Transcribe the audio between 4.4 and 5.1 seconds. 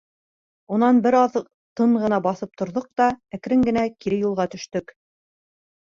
төштөк.